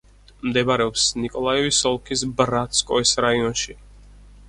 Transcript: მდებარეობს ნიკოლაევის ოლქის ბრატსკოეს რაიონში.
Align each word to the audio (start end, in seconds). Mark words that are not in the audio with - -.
მდებარეობს 0.45 1.03
ნიკოლაევის 1.25 1.83
ოლქის 1.91 2.27
ბრატსკოეს 2.43 3.17
რაიონში. 3.29 3.81